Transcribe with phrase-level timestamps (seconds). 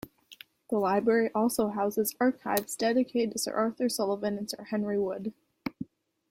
[0.71, 5.31] The library also houses archives dedicated to Sir Arthur Sullivan and Sir Henry Wood.